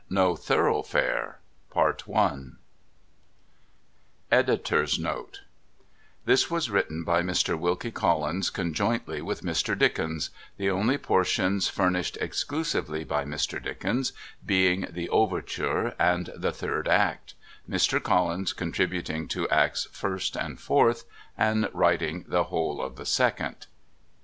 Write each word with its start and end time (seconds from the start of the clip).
NO 0.09 0.35
THOROUGHFARE 0.37 1.37
(Tliis 1.71 2.07
was 6.49 6.69
written 6.71 7.03
by 7.03 7.21
Mr. 7.21 7.55
Wilkie 7.59 7.91
Collins 7.91 8.49
conjointly 8.49 9.21
with 9.21 9.41
Mr. 9.43 9.77
Dickens; 9.77 10.31
the 10.57 10.71
only 10.71 10.97
portions 10.97 11.69
fnrnished 11.69 12.17
exclusively 12.19 13.03
by 13.03 13.23
Mr. 13.23 13.61
Dickens 13.61 14.11
being 14.43 14.87
the' 14.89 15.07
Overture' 15.09 15.93
and 16.11 16.31
the' 16.35 16.51
Third 16.61 16.87
Act;' 16.87 17.35
Mr. 17.69 18.01
Collins 18.01 18.53
contributing 18.53 19.27
to 19.27 19.47
acts 19.49 19.87
first 19.91 20.35
and 20.35 20.59
fourth, 20.59 21.05
and 21.37 21.69
writing 21.73 22.25
the 22.27 22.45
whole 22.45 22.81
of 22.81 22.95
the 22.95 23.05
second. 23.05 23.67